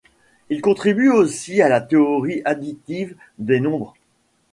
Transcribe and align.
Il 0.49 0.63
contribue 0.63 1.09
aussi 1.11 1.61
à 1.61 1.69
la 1.69 1.79
théorie 1.79 2.41
additive 2.43 3.15
des 3.37 3.59
nombres. 3.59 3.93